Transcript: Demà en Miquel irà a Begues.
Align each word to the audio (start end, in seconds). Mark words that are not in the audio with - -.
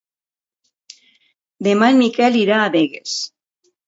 Demà 1.67 1.89
en 1.93 1.99
Miquel 2.05 2.39
irà 2.39 2.57
a 2.63 2.73
Begues. 2.77 3.15